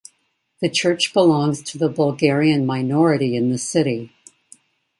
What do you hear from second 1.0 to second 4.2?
belongs to the Bulgarian minority in the city.